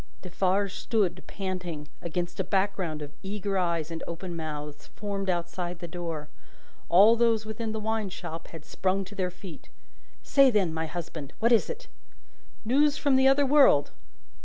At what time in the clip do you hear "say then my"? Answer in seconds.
10.23-10.87